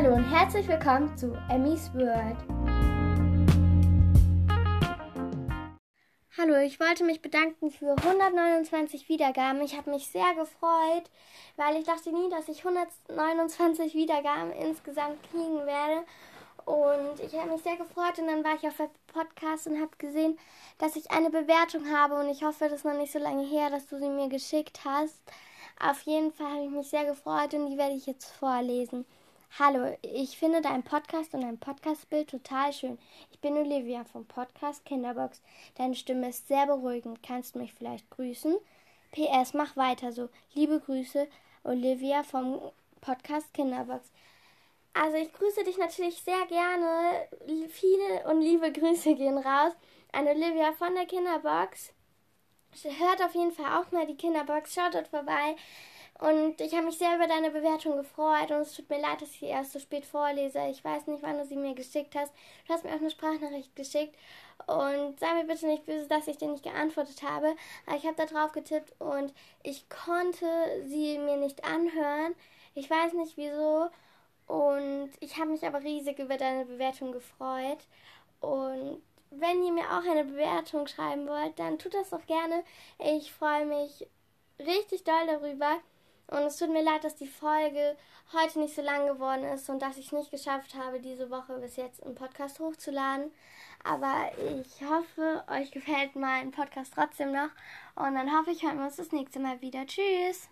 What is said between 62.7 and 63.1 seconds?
hast mir auch eine